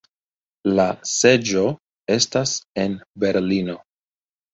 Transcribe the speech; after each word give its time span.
La 0.77 0.85
seĝo 1.09 1.65
estas 2.15 2.55
en 2.85 2.97
Berlino. 3.25 3.77